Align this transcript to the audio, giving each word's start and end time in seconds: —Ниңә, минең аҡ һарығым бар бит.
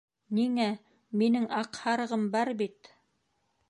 —Ниңә, 0.37 0.65
минең 1.23 1.47
аҡ 1.61 1.79
һарығым 1.85 2.27
бар 2.37 2.57
бит. 2.65 2.95